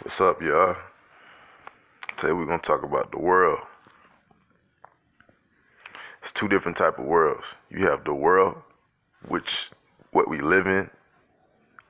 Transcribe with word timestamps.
What's 0.00 0.20
up, 0.22 0.40
y'all? 0.40 0.74
Today 2.16 2.32
we're 2.32 2.46
gonna 2.46 2.58
talk 2.62 2.82
about 2.82 3.12
the 3.12 3.18
world. 3.18 3.60
It's 6.22 6.32
two 6.32 6.48
different 6.48 6.78
type 6.78 6.98
of 6.98 7.04
worlds. 7.04 7.44
You 7.70 7.86
have 7.86 8.02
the 8.02 8.14
world, 8.14 8.56
which 9.28 9.70
what 10.10 10.28
we 10.28 10.40
live 10.40 10.66
in, 10.66 10.90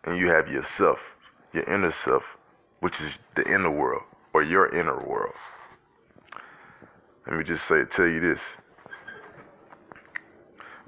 and 0.04 0.18
you 0.18 0.28
have 0.30 0.48
yourself, 0.50 0.98
your 1.52 1.62
inner 1.62 1.92
self, 1.92 2.36
which 2.80 3.00
is 3.00 3.12
the 3.36 3.48
inner 3.48 3.70
world 3.70 4.02
or 4.34 4.42
your 4.42 4.68
inner 4.74 5.00
world. 5.06 5.34
Let 7.26 7.38
me 7.38 7.44
just 7.44 7.66
say, 7.66 7.84
tell 7.84 8.08
you 8.08 8.20
this: 8.20 8.40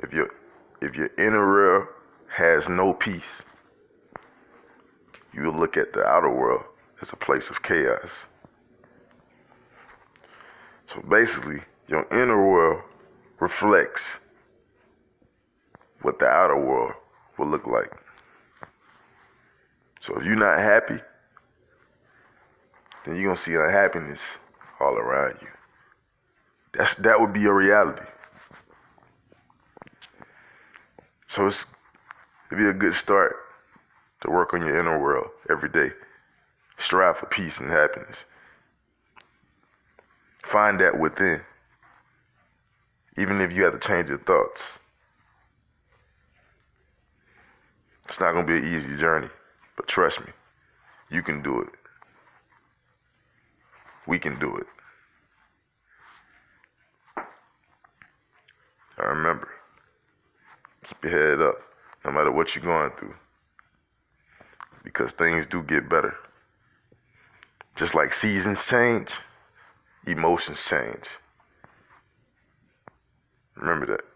if 0.01 0.13
your 0.13 0.31
if 0.83 0.97
your 0.97 1.11
inner 1.17 1.47
world 1.47 1.87
has 2.27 2.69
no 2.69 2.93
peace, 2.93 3.41
you 5.33 5.45
will 5.45 5.59
look 5.59 5.77
at 5.77 5.93
the 5.93 6.05
outer 6.05 6.29
world 6.29 6.65
as 7.01 7.13
a 7.13 7.17
place 7.17 7.51
of 7.51 7.63
chaos. 7.63 8.27
So 10.87 11.01
basically, 11.09 11.61
your 11.89 12.07
inner 12.13 12.47
world 12.47 12.83
reflects 13.41 14.19
what 16.03 16.19
the 16.19 16.27
outer 16.27 16.59
world 16.59 16.93
will 17.39 17.47
look 17.47 17.67
like. 17.67 17.93
So 20.01 20.15
if 20.17 20.25
you're 20.25 20.37
not 20.37 20.59
happy, 20.59 21.01
then 23.05 23.17
you're 23.17 23.25
gonna 23.25 23.37
see 23.37 23.55
unhappiness 23.55 24.23
all 24.81 24.95
around 24.95 25.37
you. 25.41 25.49
That's 26.73 26.95
that 26.97 27.21
would 27.21 27.33
be 27.33 27.41
your 27.41 27.57
reality. 27.57 28.05
So 31.29 31.47
it's 31.47 31.67
it'd 32.51 32.59
be 32.59 32.69
a 32.69 32.73
good 32.73 32.95
start 32.95 33.37
to 34.21 34.31
work 34.31 34.55
on 34.55 34.61
your 34.61 34.79
inner 34.79 34.99
world 34.99 35.31
every 35.51 35.69
day. 35.69 35.91
Strive 36.79 37.17
for 37.17 37.27
peace 37.27 37.59
and 37.59 37.71
happiness. 37.71 38.17
Find 40.43 40.81
that 40.81 40.99
within. 40.99 41.41
Even 43.17 43.41
if 43.41 43.53
you 43.53 43.65
have 43.65 43.73
to 43.73 43.79
change 43.79 44.09
your 44.09 44.19
thoughts. 44.19 44.63
It's 48.09 48.21
not 48.21 48.33
going 48.33 48.47
to 48.47 48.53
be 48.53 48.59
an 48.59 48.75
easy 48.75 48.97
journey, 48.97 49.31
but 49.77 49.89
trust 49.89 50.21
me, 50.21 50.33
you 51.11 51.23
can 51.23 51.43
do 51.43 51.61
it. 51.63 51.69
We 54.07 54.19
can 54.19 54.39
do 54.39 54.57
it. 54.59 54.67
I 58.99 59.03
remember, 59.07 59.49
keep 60.87 61.03
your 61.05 61.13
head 61.13 61.41
up 61.41 61.57
no 62.05 62.13
matter 62.13 62.31
what 62.31 62.55
you're 62.55 62.65
going 62.65 62.91
through 62.93 63.15
because 64.85 65.13
things 65.13 65.47
do 65.47 65.63
get 65.63 65.89
better. 65.89 66.15
Just 67.77 67.95
like 67.95 68.15
seasons 68.15 68.67
change, 68.67 69.13
emotions 70.07 70.65
change. 70.65 71.09
Remember 73.57 73.87
that. 73.87 74.14